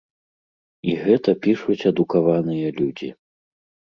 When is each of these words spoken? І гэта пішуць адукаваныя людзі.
І 0.93 0.95
гэта 1.03 1.29
пішуць 1.43 1.77
адукаваныя 1.91 2.67
людзі. 2.79 3.11